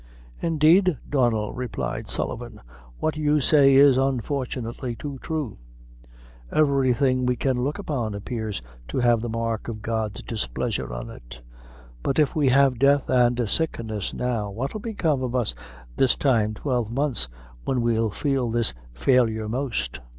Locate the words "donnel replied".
1.07-2.09